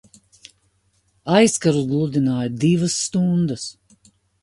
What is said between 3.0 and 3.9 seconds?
stundas!